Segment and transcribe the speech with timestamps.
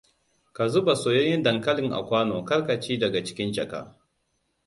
[0.53, 2.45] Ka zuba soyayyen dankalin a kwano.
[2.45, 3.97] Kar ka ci daga cikin jaka.